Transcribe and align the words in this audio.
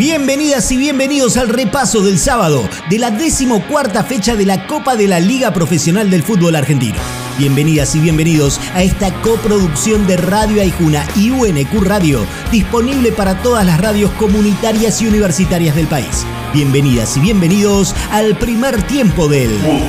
Bienvenidas 0.00 0.72
y 0.72 0.78
bienvenidos 0.78 1.36
al 1.36 1.50
repaso 1.50 2.00
del 2.00 2.18
sábado 2.18 2.66
de 2.88 2.98
la 2.98 3.10
decimocuarta 3.10 4.02
fecha 4.02 4.34
de 4.34 4.46
la 4.46 4.66
Copa 4.66 4.96
de 4.96 5.06
la 5.06 5.20
Liga 5.20 5.52
Profesional 5.52 6.08
del 6.08 6.22
Fútbol 6.22 6.56
Argentino. 6.56 6.96
Bienvenidas 7.36 7.94
y 7.94 8.00
bienvenidos 8.00 8.58
a 8.72 8.82
esta 8.82 9.12
coproducción 9.20 10.06
de 10.06 10.16
Radio 10.16 10.62
Aijuna 10.62 11.04
y 11.16 11.30
UNQ 11.30 11.82
Radio, 11.82 12.24
disponible 12.50 13.12
para 13.12 13.42
todas 13.42 13.66
las 13.66 13.78
radios 13.78 14.10
comunitarias 14.12 15.02
y 15.02 15.06
universitarias 15.06 15.76
del 15.76 15.86
país. 15.86 16.24
Bienvenidas 16.54 17.18
y 17.18 17.20
bienvenidos 17.20 17.94
al 18.10 18.38
primer 18.38 18.82
tiempo 18.84 19.28
del 19.28 19.50
Fútbol 19.50 19.84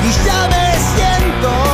Y 0.00 0.24
ya 0.24 0.48
me 0.48 0.70
siento 0.94 1.73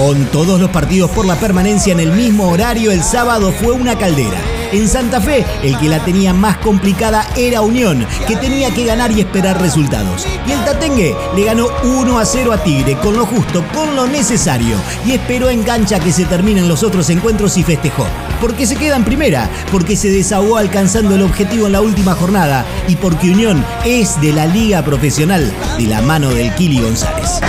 Con 0.00 0.24
todos 0.30 0.58
los 0.58 0.70
partidos 0.70 1.10
por 1.10 1.26
la 1.26 1.36
permanencia 1.36 1.92
en 1.92 2.00
el 2.00 2.12
mismo 2.12 2.48
horario, 2.48 2.90
el 2.90 3.02
sábado 3.02 3.52
fue 3.52 3.72
una 3.72 3.98
caldera. 3.98 4.59
En 4.72 4.86
Santa 4.86 5.20
Fe, 5.20 5.44
el 5.64 5.76
que 5.78 5.88
la 5.88 5.98
tenía 6.04 6.32
más 6.32 6.58
complicada 6.58 7.26
era 7.36 7.60
Unión, 7.60 8.06
que 8.28 8.36
tenía 8.36 8.72
que 8.72 8.84
ganar 8.84 9.10
y 9.10 9.20
esperar 9.20 9.60
resultados. 9.60 10.24
Y 10.46 10.52
el 10.52 10.64
Tatengue 10.64 11.16
le 11.34 11.44
ganó 11.44 11.66
1 11.82 12.18
a 12.18 12.24
0 12.24 12.52
a 12.52 12.58
Tigre, 12.62 12.96
con 12.98 13.16
lo 13.16 13.26
justo, 13.26 13.64
con 13.74 13.96
lo 13.96 14.06
necesario, 14.06 14.76
y 15.04 15.12
esperó 15.12 15.50
en 15.50 15.64
cancha 15.64 15.98
que 15.98 16.12
se 16.12 16.24
terminen 16.24 16.68
los 16.68 16.84
otros 16.84 17.10
encuentros 17.10 17.56
y 17.56 17.64
festejó. 17.64 18.06
Porque 18.40 18.64
se 18.64 18.76
queda 18.76 18.94
en 18.94 19.04
primera, 19.04 19.50
porque 19.72 19.96
se 19.96 20.08
desahogó 20.08 20.58
alcanzando 20.58 21.16
el 21.16 21.22
objetivo 21.22 21.66
en 21.66 21.72
la 21.72 21.80
última 21.80 22.14
jornada, 22.14 22.64
y 22.86 22.94
porque 22.94 23.30
Unión 23.30 23.64
es 23.84 24.20
de 24.20 24.32
la 24.32 24.46
liga 24.46 24.84
profesional 24.84 25.52
de 25.78 25.86
la 25.86 26.00
mano 26.00 26.30
del 26.30 26.54
Kili 26.54 26.80
González. 26.80 27.40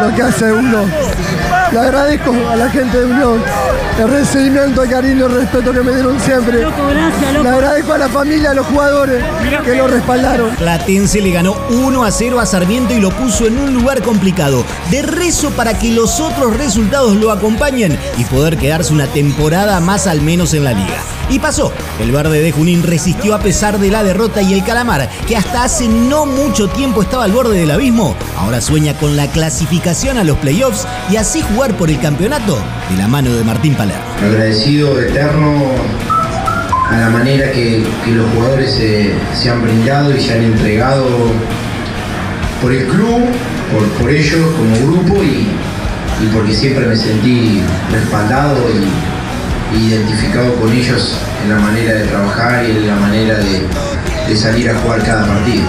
lo 0.00 0.14
que 0.14 0.22
hace 0.22 0.50
uno. 0.50 0.86
Le 1.72 1.78
agradezco 1.78 2.32
a 2.50 2.56
la 2.56 2.70
gente 2.70 2.98
de 2.98 3.04
Unión 3.04 3.42
el 3.98 4.08
recibimiento, 4.08 4.82
el 4.82 4.90
cariño, 4.90 5.26
el 5.26 5.32
respeto 5.32 5.72
que 5.72 5.80
me 5.80 5.92
dieron 5.92 6.20
siempre. 6.20 6.64
Le 7.42 7.48
agradezco 7.48 7.92
a 7.92 7.98
la 7.98 8.08
familia, 8.08 8.52
a 8.52 8.54
los 8.54 8.66
jugadores 8.66 9.24
que 9.64 9.74
lo 9.74 9.88
respaldaron. 9.88 10.50
Platense 10.56 11.20
le 11.20 11.32
ganó 11.32 11.56
1 11.70 12.04
a 12.04 12.10
0 12.10 12.40
a 12.40 12.46
Sarmiento 12.46 12.94
y 12.94 13.00
lo 13.00 13.10
puso 13.10 13.46
en 13.46 13.58
un 13.58 13.74
lugar 13.74 14.02
complicado. 14.02 14.64
De 14.90 15.02
rezo 15.02 15.50
para 15.50 15.78
que 15.78 15.90
los 15.90 16.20
otros 16.20 16.56
resultados 16.56 17.16
lo 17.16 17.32
acompañen 17.32 17.98
y 18.16 18.24
poder 18.24 18.56
quedarse 18.56 18.92
una 18.92 19.06
temporada 19.06 19.80
más 19.80 20.06
al 20.06 20.20
menos 20.22 20.54
en 20.54 20.64
la 20.64 20.72
liga. 20.72 21.02
Y 21.30 21.40
pasó. 21.40 21.72
El 22.00 22.12
verde 22.12 22.40
de 22.40 22.52
Junín 22.52 22.82
resistió 22.82 23.34
a 23.34 23.40
pesar 23.40 23.78
de 23.78 23.90
la 23.90 24.02
derrota 24.02 24.40
y 24.40 24.54
el 24.54 24.64
calamar, 24.64 25.10
que 25.26 25.36
hasta 25.36 25.64
hace 25.64 25.88
no 25.88 26.24
mucho 26.24 26.68
tiempo 26.68 27.02
estaba 27.02 27.24
al 27.24 27.32
borde 27.32 27.58
del 27.58 27.70
abismo, 27.70 28.16
ahora 28.38 28.60
sueña 28.60 28.94
con 28.94 29.16
la 29.16 29.26
clasificación 29.26 30.16
a 30.16 30.24
los 30.24 30.38
playoffs 30.38 30.86
y 31.10 31.16
así 31.16 31.42
jugar 31.42 31.76
por 31.76 31.90
el 31.90 32.00
campeonato 32.00 32.58
de 32.88 32.96
la 32.96 33.08
mano 33.08 33.32
de 33.34 33.44
Martín 33.44 33.74
Agradecido 34.22 35.00
eterno 35.00 35.72
a 36.90 36.96
la 36.98 37.10
manera 37.10 37.50
que, 37.52 37.84
que 38.04 38.10
los 38.12 38.30
jugadores 38.30 38.72
se, 38.72 39.50
han 39.50 39.62
brindado 39.62 40.16
y 40.16 40.20
se 40.20 40.32
han 40.34 40.42
entregado 40.42 41.06
por 42.62 42.72
el 42.72 42.86
club, 42.86 43.26
por, 43.72 43.86
por 44.00 44.10
ellos 44.10 44.40
como 44.56 44.90
grupo 44.90 45.22
y, 45.22 45.46
y 46.24 46.26
porque 46.34 46.54
siempre 46.54 46.86
me 46.86 46.96
sentí 46.96 47.62
respaldado 47.92 48.56
y 48.70 49.76
identificado 49.76 50.54
con 50.54 50.72
ellos 50.72 51.18
en 51.44 51.50
la 51.50 51.58
manera 51.58 51.94
de 51.94 52.04
trabajar 52.06 52.64
y 52.64 52.70
en 52.70 52.86
la 52.86 52.96
manera 52.96 53.38
de, 53.38 53.62
de 54.28 54.36
salir 54.36 54.70
a 54.70 54.74
jugar 54.76 55.02
cada 55.04 55.26
partido. 55.26 55.64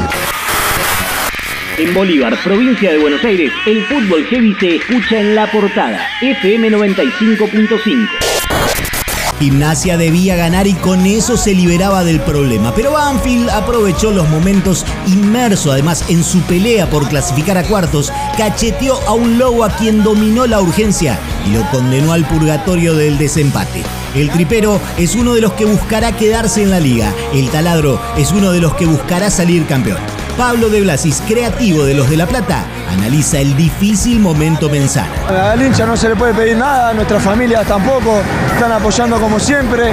En 1.80 1.94
Bolívar, 1.94 2.38
provincia 2.44 2.92
de 2.92 2.98
Buenos 2.98 3.24
Aires, 3.24 3.54
el 3.66 3.82
fútbol 3.86 4.26
heavy 4.26 4.54
se 4.60 4.76
escucha 4.76 5.18
en 5.18 5.34
la 5.34 5.50
portada, 5.50 6.06
FM 6.22 6.72
95.5. 6.72 8.10
Gimnasia 9.40 9.96
debía 9.96 10.36
ganar 10.36 10.68
y 10.68 10.74
con 10.74 11.06
eso 11.06 11.38
se 11.38 11.56
liberaba 11.56 12.04
del 12.04 12.20
problema. 12.20 12.76
Pero 12.76 12.92
Banfield 12.92 13.50
aprovechó 13.50 14.12
los 14.12 14.28
momentos 14.28 14.86
inmerso 15.08 15.72
además 15.72 16.04
en 16.10 16.26
su 16.26 16.42
pelea 16.42 16.90
por 16.90 17.08
clasificar 17.08 17.58
a 17.58 17.64
cuartos, 17.64 18.12
cacheteó 18.36 19.00
a 19.08 19.14
un 19.14 19.38
lobo 19.38 19.64
a 19.64 19.74
quien 19.78 20.04
dominó 20.04 20.48
la 20.48 20.60
urgencia 20.60 21.18
y 21.48 21.54
lo 21.54 21.62
condenó 21.72 22.12
al 22.12 22.28
purgatorio 22.28 22.94
del 22.94 23.18
desempate. 23.18 23.84
El 24.16 24.30
tripero 24.32 24.82
es 24.98 25.16
uno 25.16 25.34
de 25.34 25.40
los 25.40 25.54
que 25.54 25.64
buscará 25.64 26.12
quedarse 26.18 26.62
en 26.62 26.72
la 26.72 26.82
liga. 26.82 27.14
El 27.34 27.50
taladro 27.50 28.02
es 28.18 28.34
uno 28.34 28.52
de 28.52 28.60
los 28.60 28.76
que 28.76 28.86
buscará 28.86 29.32
salir 29.32 29.66
campeón. 29.66 30.19
Pablo 30.40 30.70
de 30.70 30.80
Blasis, 30.80 31.22
creativo 31.28 31.84
de 31.84 31.94
los 31.94 32.10
de 32.10 32.16
La 32.16 32.26
Plata, 32.26 32.64
analiza 32.90 33.40
el 33.40 33.58
difícil 33.58 34.22
momento 34.22 34.70
mensana. 34.70 35.52
Al 35.52 35.62
hincha 35.62 35.86
no 35.86 35.98
se 35.98 36.08
le 36.08 36.16
puede 36.16 36.34
pedir 36.34 36.56
nada, 36.56 36.94
nuestras 36.94 37.22
familias 37.22 37.68
tampoco, 37.68 38.22
están 38.54 38.72
apoyando 38.72 39.20
como 39.20 39.38
siempre. 39.38 39.92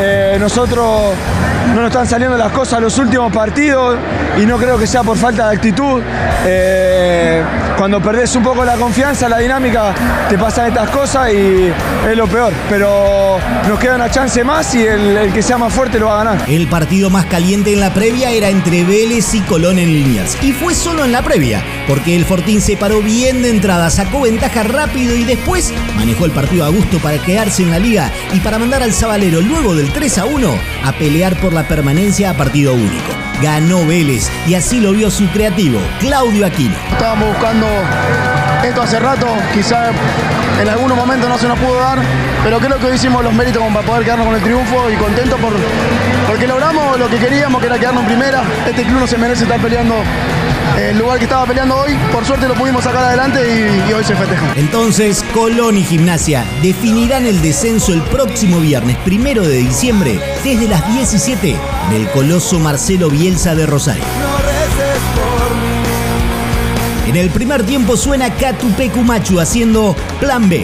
Eh, 0.00 0.36
nosotros 0.38 1.14
no 1.74 1.82
nos 1.82 1.86
están 1.86 2.06
saliendo 2.06 2.38
las 2.38 2.52
cosas 2.52 2.80
los 2.80 2.96
últimos 2.96 3.32
partidos 3.32 3.96
y 4.38 4.46
no 4.46 4.56
creo 4.56 4.78
que 4.78 4.86
sea 4.86 5.02
por 5.02 5.16
falta 5.16 5.48
de 5.48 5.56
actitud. 5.56 6.00
Eh, 6.46 7.42
cuando 7.76 8.00
perdés 8.00 8.34
un 8.36 8.42
poco 8.42 8.64
la 8.64 8.76
confianza, 8.76 9.28
la 9.28 9.38
dinámica, 9.38 9.94
te 10.28 10.38
pasan 10.38 10.68
estas 10.68 10.90
cosas 10.90 11.32
y 11.32 11.72
es 12.08 12.16
lo 12.16 12.26
peor. 12.26 12.52
Pero 12.68 13.38
nos 13.68 13.78
queda 13.78 13.96
una 13.96 14.10
chance 14.10 14.42
más 14.44 14.74
y 14.74 14.82
el, 14.82 15.32
que 15.32 15.42
sea 15.42 15.58
más 15.58 15.72
fuerte 15.72 15.98
lo 15.98 16.06
va 16.06 16.20
a 16.20 16.24
ganar. 16.24 16.44
El 16.48 16.68
partido 16.68 17.10
más 17.10 17.26
caliente 17.26 17.72
en 17.72 17.80
la 17.80 17.92
previa 17.92 18.30
era 18.30 18.48
entre 18.48 18.84
Vélez 18.84 19.34
y 19.34 19.40
Colón 19.40 19.78
en 19.78 19.92
Liniers. 19.92 20.36
Y 20.42 20.52
fue 20.52 20.74
solo 20.74 21.04
en 21.04 21.12
la 21.12 21.22
previa, 21.22 21.62
porque 21.88 22.14
el 22.14 22.24
Fortín 22.24 22.60
se 22.60 22.76
paró 22.76 23.00
bien 23.00 23.42
de 23.42 23.50
entrada, 23.50 23.90
sacó 23.90 24.20
ventaja 24.20 24.62
rápido 24.62 25.16
y 25.16 25.24
después 25.24 25.72
manejó 25.96 26.24
el 26.24 26.32
partido 26.32 26.64
a 26.64 26.68
gusto 26.68 26.98
para 26.98 27.18
quedarse 27.18 27.62
en 27.62 27.70
la 27.70 27.78
liga 27.78 28.10
y 28.32 28.40
para 28.40 28.58
mandar 28.58 28.82
al 28.82 28.92
Zabalero 28.92 29.40
luego 29.40 29.74
del 29.74 29.92
3 29.92 30.18
a 30.18 30.24
1 30.26 30.58
a 30.84 30.92
pelear 30.92 31.36
por 31.40 31.52
la 31.52 31.66
permanencia 31.66 32.30
a 32.30 32.34
partido 32.34 32.74
único. 32.74 33.27
Ganó 33.42 33.86
Vélez 33.86 34.30
y 34.46 34.54
así 34.54 34.80
lo 34.80 34.92
vio 34.92 35.10
su 35.10 35.28
creativo, 35.28 35.80
Claudio 36.00 36.46
Aquino. 36.46 36.76
Buscando 37.18 37.66
esto 38.64 38.82
hace 38.82 38.98
rato, 38.98 39.26
quizá 39.54 39.90
en 40.60 40.68
algunos 40.68 40.96
momentos 40.96 41.28
no 41.28 41.38
se 41.38 41.46
nos 41.46 41.58
pudo 41.58 41.78
dar, 41.78 41.98
pero 42.42 42.58
creo 42.58 42.78
que 42.78 42.86
hoy 42.86 42.94
hicimos 42.94 43.22
los 43.22 43.32
méritos 43.32 43.62
para 43.72 43.86
poder 43.86 44.04
quedarnos 44.04 44.26
con 44.26 44.36
el 44.36 44.42
triunfo 44.42 44.90
y 44.90 44.96
contentos 44.96 45.38
por, 45.40 45.52
porque 46.26 46.46
logramos 46.46 46.98
lo 46.98 47.08
que 47.08 47.18
queríamos, 47.18 47.60
que 47.60 47.66
era 47.66 47.78
quedarnos 47.78 48.02
en 48.02 48.08
primera. 48.08 48.42
Este 48.66 48.84
club 48.84 49.00
no 49.00 49.06
se 49.06 49.18
merece 49.18 49.44
estar 49.44 49.60
peleando 49.60 49.94
el 50.78 50.98
lugar 50.98 51.18
que 51.18 51.24
estaba 51.24 51.46
peleando 51.46 51.76
hoy. 51.76 51.96
Por 52.12 52.24
suerte 52.24 52.48
lo 52.48 52.54
pudimos 52.54 52.84
sacar 52.84 53.04
adelante 53.04 53.40
y, 53.40 53.90
y 53.90 53.92
hoy 53.92 54.04
se 54.04 54.14
festeja. 54.14 54.46
Entonces, 54.56 55.24
Colón 55.32 55.76
y 55.76 55.84
Gimnasia 55.84 56.44
definirán 56.62 57.26
el 57.26 57.40
descenso 57.40 57.92
el 57.92 58.02
próximo 58.02 58.58
viernes 58.58 58.96
primero 58.98 59.42
de 59.42 59.58
diciembre 59.58 60.20
desde 60.44 60.68
las 60.68 60.86
17 60.92 61.56
en 61.90 61.96
el 61.96 62.08
coloso 62.10 62.58
Marcelo 62.58 63.10
Bielsa 63.10 63.54
de 63.54 63.66
Rosario. 63.66 64.04
En 67.08 67.16
el 67.16 67.30
primer 67.30 67.62
tiempo 67.62 67.96
suena 67.96 68.34
Catupecu 68.34 69.00
Machu 69.00 69.40
haciendo 69.40 69.96
Plan 70.20 70.46
B. 70.46 70.58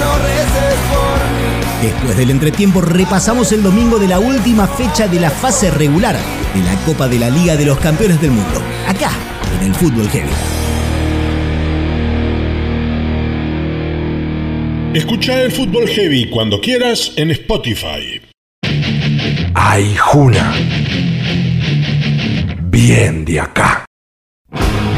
No 0.00 0.18
reces 0.18 0.78
por 0.90 1.30
mí. 1.30 1.92
Después 1.92 2.16
del 2.16 2.30
entretiempo 2.30 2.80
repasamos 2.80 3.52
el 3.52 3.62
domingo 3.62 3.98
de 3.98 4.08
la 4.08 4.18
última 4.18 4.66
fecha 4.66 5.08
de 5.08 5.20
la 5.20 5.28
fase 5.28 5.70
regular 5.70 6.16
de 6.54 6.62
la 6.62 6.74
Copa 6.86 7.06
de 7.06 7.18
la 7.18 7.28
Liga 7.28 7.54
de 7.56 7.66
los 7.66 7.78
Campeones 7.78 8.18
del 8.22 8.30
Mundo, 8.30 8.62
acá 8.88 9.10
en 9.60 9.66
el 9.66 9.74
Fútbol 9.74 10.08
Heavy. 10.08 10.30
Escucha 14.94 15.42
el 15.42 15.52
fútbol 15.52 15.86
heavy 15.86 16.30
cuando 16.30 16.60
quieras 16.60 17.12
en 17.16 17.30
Spotify. 17.30 18.22
Ay, 19.54 19.94
Juna. 19.98 20.54
Bien 22.70 23.24
de 23.26 23.40
acá. 23.40 23.81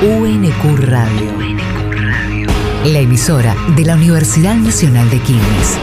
UNQ 0.05 0.81
Radio. 0.81 1.33
La 2.85 2.99
emisora 2.99 3.57
de 3.75 3.87
la 3.87 3.95
Universidad 3.95 4.55
Nacional 4.55 5.09
de 5.09 5.19
Quilmes. 5.21 5.79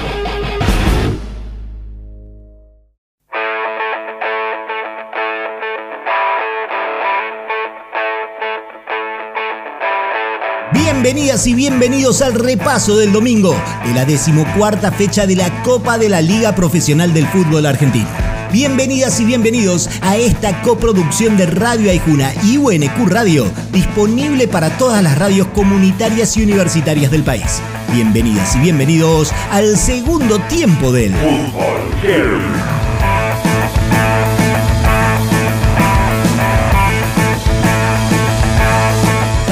Bienvenidas 10.71 11.47
y 11.47 11.55
bienvenidos 11.55 12.21
al 12.21 12.35
repaso 12.35 12.97
del 12.97 13.11
domingo 13.11 13.55
de 13.83 13.93
la 13.95 14.05
decimocuarta 14.05 14.91
fecha 14.91 15.25
de 15.25 15.35
la 15.35 15.63
Copa 15.63 15.97
de 15.97 16.09
la 16.09 16.21
Liga 16.21 16.53
Profesional 16.53 17.11
del 17.11 17.25
Fútbol 17.25 17.65
Argentino. 17.65 18.30
Bienvenidas 18.51 19.21
y 19.21 19.25
bienvenidos 19.25 19.89
a 20.01 20.17
esta 20.17 20.61
coproducción 20.61 21.37
de 21.37 21.45
Radio 21.45 21.89
Aijuna 21.89 22.33
y 22.43 22.57
UNQ 22.57 23.07
Radio, 23.07 23.49
disponible 23.71 24.45
para 24.45 24.77
todas 24.77 25.01
las 25.01 25.17
radios 25.17 25.47
comunitarias 25.47 26.35
y 26.35 26.43
universitarias 26.43 27.11
del 27.11 27.23
país. 27.23 27.61
Bienvenidas 27.93 28.53
y 28.57 28.59
bienvenidos 28.59 29.31
al 29.51 29.77
segundo 29.77 30.37
tiempo 30.49 30.91
del 30.91 31.13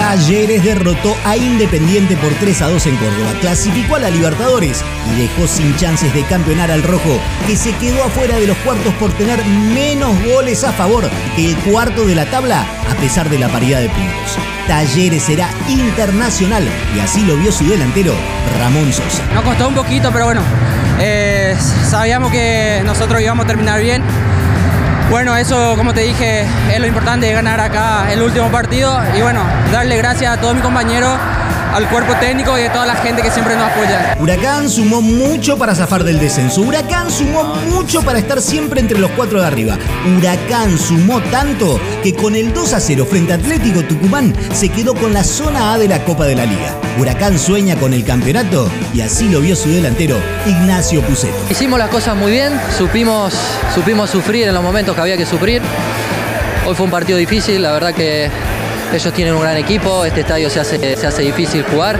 Talleres 0.10 0.64
derrotó 0.64 1.16
a 1.24 1.38
Independiente 1.38 2.18
por 2.18 2.34
3 2.34 2.64
a 2.64 2.68
2 2.70 2.88
en 2.88 2.96
Córdoba, 2.96 3.32
clasificó 3.42 3.96
a 3.96 4.00
la 4.00 4.10
Libertadores 4.10 4.84
y 5.08 5.22
dejó 5.22 5.46
sin 5.46 5.76
chances 5.76 6.12
de 6.16 6.24
campeonar 6.24 6.72
al 6.72 6.82
Rojo, 6.82 7.20
que 7.46 7.56
se 7.56 7.74
quedó 7.74 8.04
afuera 8.04 8.40
de 8.40 8.48
los 8.48 8.58
cuartos 8.58 8.92
por 8.96 9.12
tener 9.12 9.46
menos 9.46 10.12
goles 10.24 10.64
a 10.64 10.74
favor 10.74 11.08
que 11.36 11.52
el 11.52 11.58
cuarto 11.58 12.08
de 12.08 12.16
la 12.16 12.26
tabla, 12.26 12.66
a 12.90 12.96
pesar 12.96 13.30
de 13.30 13.38
la 13.38 13.50
paridad 13.50 13.82
de 13.82 13.90
puntos. 13.90 14.40
Talleres 14.68 15.22
será 15.22 15.48
internacional 15.68 16.68
y 16.98 17.02
así 17.02 17.24
lo 17.24 17.38
vio 17.38 17.52
su 17.52 17.70
delantero 17.70 18.16
Ramón 18.58 18.92
Sosa. 18.92 19.24
Nos 19.36 19.44
costó 19.44 19.68
un 19.68 19.76
poquito, 19.76 20.12
pero 20.12 20.26
bueno, 20.26 20.42
eh, 20.98 21.56
sabíamos 21.88 22.32
que 22.32 22.82
nosotros 22.84 23.22
íbamos 23.22 23.46
a 23.46 23.48
terminar 23.48 23.80
bien. 23.80 24.02
Bueno, 25.10 25.36
eso, 25.36 25.74
como 25.76 25.92
te 25.92 26.02
dije, 26.02 26.46
es 26.72 26.80
lo 26.80 26.86
importante, 26.86 27.32
ganar 27.32 27.60
acá 27.60 28.14
el 28.14 28.22
último 28.22 28.52
partido 28.52 28.96
y 29.18 29.22
bueno, 29.22 29.42
darle 29.72 29.98
gracias 29.98 30.38
a 30.38 30.40
todos 30.40 30.54
mis 30.54 30.62
compañeros, 30.62 31.18
al 31.74 31.88
cuerpo 31.90 32.14
técnico 32.20 32.58
y 32.60 32.62
a 32.62 32.72
toda 32.72 32.86
la 32.86 32.96
gente 32.96 33.24
que 33.24 33.32
siempre 33.32 33.56
nos 33.56 33.72
apoya. 33.72 34.16
Huracán 34.20 34.70
sumó 34.70 35.02
mucho 35.02 35.58
para 35.58 35.74
zafar 35.74 36.04
del 36.04 36.20
descenso. 36.20 36.62
Huracán 36.62 37.10
sumó 37.10 37.44
mucho 37.72 38.04
para 38.04 38.20
estar 38.20 38.40
siempre 38.40 38.82
entre 38.82 39.00
los 39.00 39.10
cuatro 39.12 39.42
de 39.42 39.48
arriba. 39.48 39.80
Huracán 40.16 40.78
sumó 40.78 41.20
tanto 41.32 41.80
que 42.04 42.14
con 42.14 42.36
el 42.36 42.54
2 42.54 42.74
a 42.74 42.80
0 42.80 43.08
frente 43.10 43.34
a 43.34 43.38
Atlético 43.38 43.82
Tucumán 43.82 44.34
se 44.54 44.70
quedó 44.70 44.94
con 44.94 45.12
la 45.14 45.24
zona 45.24 45.74
A 45.74 45.80
de 45.80 45.88
la 45.88 46.04
Copa 46.06 46.26
de 46.26 46.36
la 46.36 46.46
Liga. 46.46 46.76
Huracán 47.00 47.40
sueña 47.40 47.76
con 47.78 47.94
el 47.94 48.04
campeonato 48.04 48.70
y 48.94 49.02
así 49.02 49.28
lo 49.30 49.42
vio 49.42 49.56
su 49.56 49.70
delantero 49.70 50.18
Ignacio 50.46 51.02
Puceto. 51.02 51.38
Hicimos 51.50 51.80
las 51.80 51.90
cosas 51.90 52.16
muy 52.16 52.32
bien, 52.32 52.54
supimos, 52.78 53.34
supimos 53.74 54.10
sufrir 54.10 54.48
en 54.48 54.54
los 54.54 54.64
momentos 54.64 54.96
que 54.96 55.02
había 55.02 55.18
que 55.18 55.26
sufrir. 55.26 55.62
Hoy 56.66 56.76
fue 56.76 56.86
un 56.86 56.92
partido 56.92 57.18
difícil, 57.18 57.62
la 57.62 57.72
verdad 57.72 57.94
que 57.94 58.30
ellos 58.94 59.14
tienen 59.14 59.34
un 59.34 59.42
gran 59.42 59.58
equipo, 59.58 60.06
este 60.06 60.22
estadio 60.22 60.50
se 60.50 60.60
hace, 60.60 60.96
se 60.96 61.08
hace 61.08 61.22
difícil 61.22 61.64
jugar 61.64 62.00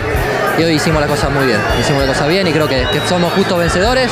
y 0.58 0.62
hoy 0.62 0.74
hicimos 0.74 1.00
las 1.00 1.10
cosas 1.10 1.30
muy 1.30 1.46
bien. 1.46 1.58
Hicimos 1.80 2.02
las 2.02 2.12
cosas 2.12 2.28
bien 2.28 2.46
y 2.46 2.52
creo 2.52 2.68
que, 2.68 2.86
que 2.92 3.00
somos 3.08 3.32
justos 3.32 3.58
vencedores 3.58 4.10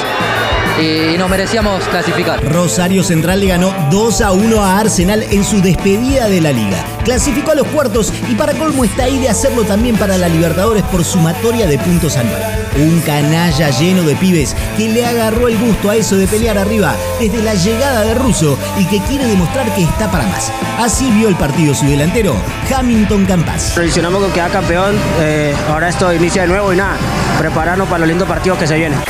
y, 0.80 1.18
nos 1.18 1.28
merecíamos 1.28 1.84
clasificar. 1.84 2.42
Rosario 2.44 3.02
Central 3.02 3.40
le 3.40 3.46
ganó 3.48 3.74
2 3.90 4.20
a 4.20 4.32
1 4.32 4.64
a 4.64 4.78
Arsenal 4.78 5.22
en 5.22 5.44
su 5.44 5.60
despedida 5.60 6.28
de 6.28 6.40
la 6.40 6.52
liga. 6.52 6.84
Clasificó 7.04 7.52
a 7.52 7.54
los 7.56 7.66
cuartos 7.68 8.12
y 8.28 8.34
para 8.34 8.54
colmo 8.54 8.84
está 8.84 9.04
ahí 9.04 9.18
de 9.18 9.28
hacerlo 9.28 9.64
también 9.64 9.96
para 9.96 10.16
la 10.16 10.28
Libertadores 10.28 10.84
por 10.84 11.04
sumatoria 11.04 11.66
de 11.66 11.78
puntos 11.78 12.16
anual. 12.16 12.67
Un 12.78 13.00
canalla 13.00 13.70
lleno 13.70 14.04
de 14.04 14.14
pibes 14.14 14.54
que 14.76 14.88
le 14.88 15.04
agarró 15.04 15.48
el 15.48 15.58
gusto 15.58 15.90
a 15.90 15.96
eso 15.96 16.16
de 16.16 16.28
pelear 16.28 16.56
arriba 16.58 16.94
desde 17.18 17.42
la 17.42 17.54
llegada 17.54 18.04
de 18.04 18.14
Russo 18.14 18.56
y 18.78 18.84
que 18.84 19.00
quiere 19.00 19.26
demostrar 19.26 19.74
que 19.74 19.82
está 19.82 20.08
para 20.10 20.24
más. 20.28 20.52
Así 20.78 21.10
vio 21.10 21.28
el 21.28 21.34
partido 21.34 21.74
su 21.74 21.86
delantero, 21.86 22.36
Hamilton 22.72 23.26
Campas. 23.26 23.74
Tradicionamos 23.74 24.22
con 24.22 24.32
quedar 24.32 24.52
campeón, 24.52 24.94
eh, 25.20 25.56
ahora 25.68 25.88
esto 25.88 26.12
inicia 26.14 26.42
de 26.42 26.48
nuevo 26.48 26.72
y 26.72 26.76
nada, 26.76 26.96
prepararnos 27.36 27.88
para 27.88 28.00
los 28.00 28.08
lindos 28.08 28.28
partidos 28.28 28.58
que 28.58 28.68
se 28.68 28.76
vienen. 28.76 29.00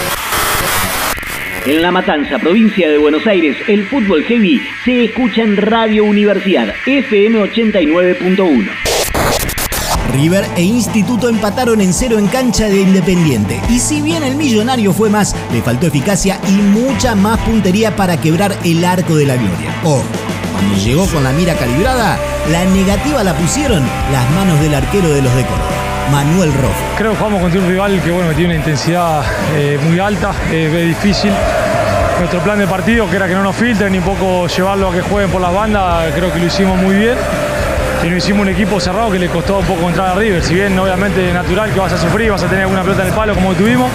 En 1.67 1.83
La 1.83 1.91
Matanza, 1.91 2.39
provincia 2.39 2.89
de 2.89 2.97
Buenos 2.97 3.27
Aires, 3.27 3.59
el 3.67 3.85
fútbol 3.85 4.25
heavy 4.25 4.63
se 4.87 5.05
escucha 5.05 5.43
en 5.43 5.59
Radio 5.59 6.05
Universidad, 6.05 6.73
FM 6.87 7.41
89.1. 7.41 8.88
River 10.13 10.45
e 10.57 10.63
Instituto 10.63 11.29
empataron 11.29 11.81
en 11.81 11.93
cero 11.93 12.19
en 12.19 12.27
cancha 12.27 12.67
de 12.67 12.81
Independiente. 12.81 13.61
Y 13.69 13.79
si 13.79 14.01
bien 14.01 14.23
el 14.23 14.37
millonario 14.37 14.93
fue 14.93 15.11
más, 15.11 15.35
le 15.53 15.63
faltó 15.63 15.87
eficacia 15.87 16.41
y 16.49 16.53
mucha 16.53 17.15
más 17.15 17.39
puntería 17.41 17.95
para 17.95 18.17
quebrar 18.17 18.57
el 18.65 18.85
arco 18.85 19.17
de 19.17 19.27
la 19.27 19.37
gloria. 19.37 19.75
Ojo, 19.85 20.03
cuando 20.53 20.77
llegó 20.77 21.07
con 21.07 21.23
la 21.25 21.33
mira 21.33 21.55
calibrada, 21.55 22.19
la 22.51 22.65
negativa 22.65 23.23
la 23.23 23.35
pusieron 23.35 23.83
las 24.13 24.31
manos 24.33 24.61
del 24.61 24.75
arquero 24.75 25.09
de 25.11 25.23
los 25.23 25.35
de 25.35 25.43
Córdoba. 25.43 25.79
Manuel 26.11 26.53
Rojo. 26.55 26.75
Creo 26.97 27.13
que 27.13 27.19
jugamos 27.19 27.43
contra 27.43 27.61
un 27.61 27.69
rival 27.69 28.03
que 28.03 28.11
bueno, 28.11 28.31
tiene 28.31 28.47
una 28.47 28.57
intensidad 28.57 29.23
eh, 29.55 29.79
muy 29.87 29.99
alta, 29.99 30.33
es 30.51 30.73
difícil. 30.73 31.33
Nuestro 32.19 32.41
plan 32.41 32.59
de 32.59 32.67
partido, 32.67 33.09
que 33.09 33.17
era 33.17 33.29
que 33.29 33.35
no 33.35 33.43
nos 33.43 33.55
filtren 33.55 33.93
ni 33.93 33.99
un 33.99 34.05
poco 34.05 34.49
llevarlo 34.49 34.89
a 34.89 34.93
que 34.93 35.03
jueguen 35.03 35.31
por 35.31 35.41
las 35.41 35.55
bandas, 35.55 36.13
creo 36.15 36.33
que 36.33 36.41
lo 36.41 36.47
hicimos 36.47 36.77
muy 36.79 36.97
bien. 36.97 37.17
Y 38.05 38.11
nos 38.11 38.19
hicimos 38.19 38.43
un 38.43 38.49
equipo 38.49 38.79
cerrado 38.79 39.11
que 39.11 39.19
le 39.19 39.29
costó 39.29 39.59
un 39.59 39.67
poco 39.67 39.89
entrar 39.89 40.11
a 40.11 40.15
River. 40.15 40.43
Si 40.43 40.55
bien 40.55 40.79
obviamente 40.79 41.29
es 41.29 41.35
natural 41.35 41.73
que 41.73 41.81
vas 41.81 41.93
a 41.93 41.99
sufrir, 41.99 42.31
vas 42.31 42.43
a 42.43 42.47
tener 42.47 42.63
alguna 42.63 42.83
pelota 42.83 43.03
en 43.03 43.09
el 43.09 43.15
palo 43.15 43.35
como 43.35 43.55
tuvimos. 43.55 43.91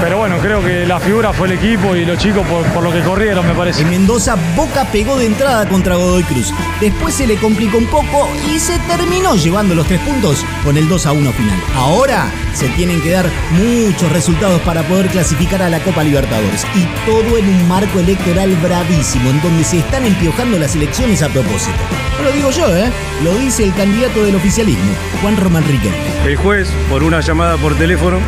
Pero 0.00 0.18
bueno, 0.18 0.38
creo 0.38 0.62
que 0.62 0.86
la 0.86 1.00
figura 1.00 1.32
fue 1.32 1.48
el 1.48 1.54
equipo 1.54 1.96
y 1.96 2.04
los 2.04 2.18
chicos 2.18 2.46
por, 2.46 2.64
por 2.66 2.82
lo 2.82 2.92
que 2.92 3.00
corrieron, 3.00 3.46
me 3.46 3.54
parece. 3.54 3.82
En 3.82 3.90
Mendoza, 3.90 4.36
Boca 4.54 4.84
pegó 4.92 5.16
de 5.16 5.26
entrada 5.26 5.66
contra 5.68 5.96
Godoy 5.96 6.22
Cruz. 6.24 6.52
Después 6.80 7.14
se 7.14 7.26
le 7.26 7.36
complicó 7.36 7.78
un 7.78 7.86
poco 7.86 8.28
y 8.54 8.58
se 8.58 8.78
terminó 8.80 9.34
llevando 9.36 9.74
los 9.74 9.86
tres 9.86 10.00
puntos 10.00 10.44
con 10.64 10.76
el 10.76 10.88
2 10.88 11.06
a 11.06 11.12
1 11.12 11.32
final. 11.32 11.58
Ahora 11.74 12.30
se 12.52 12.68
tienen 12.70 13.00
que 13.00 13.12
dar 13.12 13.26
muchos 13.52 14.12
resultados 14.12 14.60
para 14.62 14.82
poder 14.82 15.08
clasificar 15.08 15.62
a 15.62 15.70
la 15.70 15.80
Copa 15.80 16.04
Libertadores. 16.04 16.66
Y 16.74 16.86
todo 17.06 17.38
en 17.38 17.48
un 17.48 17.68
marco 17.68 17.98
electoral 17.98 18.54
bravísimo, 18.56 19.30
en 19.30 19.40
donde 19.42 19.64
se 19.64 19.78
están 19.78 20.04
empiojando 20.04 20.58
las 20.58 20.74
elecciones 20.76 21.22
a 21.22 21.28
propósito. 21.28 21.76
No 22.18 22.24
lo 22.24 22.32
digo 22.32 22.50
yo, 22.50 22.76
¿eh? 22.76 22.90
Lo 23.24 23.34
dice 23.34 23.64
el 23.64 23.74
candidato 23.74 24.22
del 24.24 24.36
oficialismo, 24.36 24.92
Juan 25.22 25.36
Román 25.36 25.64
Riquelme. 25.64 25.96
El 26.26 26.36
juez, 26.36 26.68
por 26.88 27.02
una 27.02 27.20
llamada 27.20 27.56
por 27.56 27.74
teléfono 27.74 28.20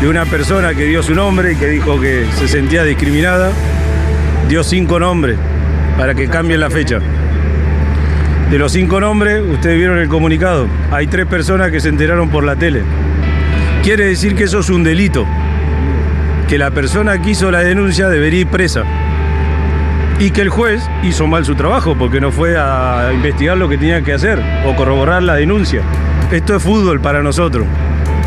de 0.00 0.08
una 0.08 0.24
persona 0.26 0.74
que 0.74 0.84
dio 0.84 1.02
su 1.02 1.14
nombre 1.14 1.52
y 1.52 1.56
que 1.56 1.68
dijo 1.68 2.00
que 2.00 2.26
se 2.34 2.48
sentía 2.48 2.84
discriminada, 2.84 3.50
dio 4.48 4.62
cinco 4.62 4.98
nombres 4.98 5.38
para 5.96 6.14
que 6.14 6.28
cambien 6.28 6.60
la 6.60 6.70
fecha. 6.70 6.98
De 8.50 8.58
los 8.58 8.72
cinco 8.72 9.00
nombres, 9.00 9.42
ustedes 9.42 9.76
vieron 9.76 9.98
el 9.98 10.08
comunicado, 10.08 10.68
hay 10.90 11.06
tres 11.06 11.26
personas 11.26 11.70
que 11.70 11.80
se 11.80 11.88
enteraron 11.88 12.28
por 12.28 12.44
la 12.44 12.56
tele. 12.56 12.82
Quiere 13.82 14.06
decir 14.06 14.34
que 14.34 14.44
eso 14.44 14.60
es 14.60 14.70
un 14.70 14.84
delito, 14.84 15.26
que 16.48 16.58
la 16.58 16.70
persona 16.70 17.20
que 17.20 17.30
hizo 17.30 17.50
la 17.50 17.60
denuncia 17.60 18.08
debería 18.08 18.40
ir 18.40 18.46
presa 18.48 18.84
y 20.18 20.30
que 20.30 20.42
el 20.42 20.48
juez 20.48 20.88
hizo 21.02 21.26
mal 21.26 21.44
su 21.44 21.54
trabajo 21.54 21.96
porque 21.96 22.20
no 22.20 22.30
fue 22.30 22.56
a 22.56 23.10
investigar 23.12 23.56
lo 23.56 23.68
que 23.68 23.78
tenía 23.78 24.02
que 24.02 24.12
hacer 24.12 24.40
o 24.66 24.76
corroborar 24.76 25.22
la 25.22 25.34
denuncia. 25.34 25.82
Esto 26.30 26.56
es 26.56 26.62
fútbol 26.62 27.00
para 27.00 27.22
nosotros. 27.22 27.66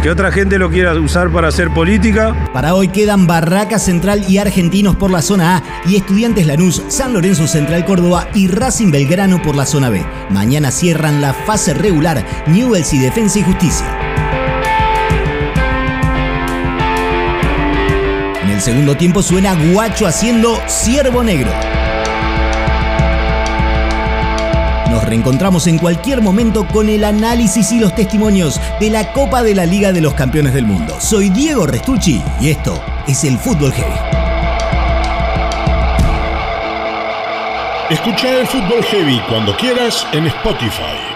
Que 0.07 0.11
otra 0.11 0.31
gente 0.31 0.57
lo 0.57 0.69
quiera 0.69 0.93
usar 0.93 1.29
para 1.33 1.49
hacer 1.49 1.69
política. 1.73 2.33
Para 2.53 2.75
hoy 2.75 2.87
quedan 2.87 3.27
Barraca 3.27 3.77
Central 3.77 4.23
y 4.29 4.37
Argentinos 4.37 4.95
por 4.95 5.11
la 5.11 5.21
zona 5.21 5.57
A 5.57 5.63
y 5.85 5.97
Estudiantes 5.97 6.47
Lanús, 6.47 6.81
San 6.87 7.11
Lorenzo 7.11 7.45
Central 7.45 7.83
Córdoba 7.83 8.29
y 8.33 8.47
Racing 8.47 8.89
Belgrano 8.89 9.41
por 9.41 9.57
la 9.57 9.65
zona 9.65 9.89
B. 9.89 10.05
Mañana 10.29 10.71
cierran 10.71 11.19
la 11.19 11.33
fase 11.33 11.73
regular 11.73 12.25
Newells 12.47 12.93
y 12.93 12.99
Defensa 12.99 13.39
y 13.39 13.43
Justicia. 13.43 13.85
En 18.43 18.49
el 18.49 18.61
segundo 18.61 18.95
tiempo 18.95 19.21
suena 19.21 19.57
Guacho 19.73 20.07
haciendo 20.07 20.57
Ciervo 20.69 21.21
Negro. 21.21 21.51
Nos 24.89 25.03
reencontramos 25.03 25.67
en 25.67 25.77
cualquier 25.77 26.21
momento 26.21 26.65
con 26.67 26.89
el 26.89 27.03
análisis 27.03 27.71
y 27.71 27.79
los 27.79 27.93
testimonios 27.93 28.61
de 28.79 28.89
la 28.89 29.11
Copa 29.11 29.43
de 29.43 29.53
la 29.53 29.65
Liga 29.65 29.91
de 29.91 30.01
los 30.01 30.13
Campeones 30.13 30.53
del 30.53 30.65
Mundo. 30.65 30.95
Soy 30.99 31.29
Diego 31.29 31.67
Restucci 31.67 32.21
y 32.39 32.49
esto 32.49 32.81
es 33.05 33.23
el 33.23 33.37
Fútbol 33.37 33.73
Heavy. 33.73 34.17
Escucha 37.89 38.39
el 38.39 38.47
Fútbol 38.47 38.83
Heavy 38.83 39.21
cuando 39.29 39.55
quieras 39.55 40.05
en 40.11 40.27
Spotify. 40.27 41.06